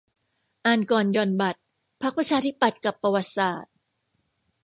[0.65, 1.59] อ่านก่อนหย่อนบัตร
[2.01, 3.73] พรรคประชาธิปัตย์ กับประวัติศาสตร์